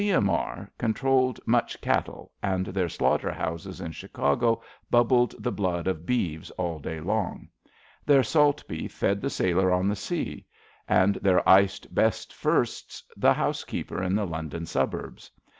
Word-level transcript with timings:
M.E. 0.03 0.65
controlled 0.79 1.39
much 1.45 1.79
cattle, 1.79 2.31
and 2.41 2.65
their 2.65 2.89
slaughter 2.89 3.31
houses 3.31 3.79
in 3.79 3.91
Chicago 3.91 4.59
bubbled 4.89 5.35
the 5.37 5.51
blood 5.51 5.85
of 5.85 6.07
beeves 6.07 6.49
all 6.57 6.79
day 6.79 6.99
long. 6.99 7.47
Their 8.07 8.23
salt 8.23 8.67
beef 8.67 8.91
fed 8.93 9.21
the 9.21 9.29
sailor 9.29 9.71
on 9.71 9.87
the 9.87 9.95
sea, 9.95 10.47
and 10.87 11.17
their 11.17 11.47
iced, 11.47 11.93
best 11.93 12.33
firsts, 12.33 13.03
the 13.15 13.33
house 13.33 13.63
keeper 13.63 14.01
in 14.01 14.15
the 14.15 14.25
London 14.25 14.65
suburbs. 14.65 15.29